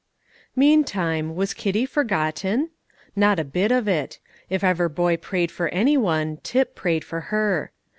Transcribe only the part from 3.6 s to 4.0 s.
of